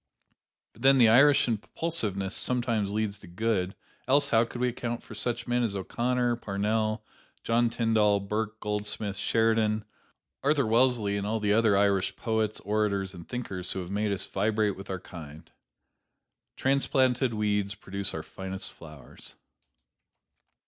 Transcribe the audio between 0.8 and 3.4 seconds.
then the Irish impulsiveness sometimes leads to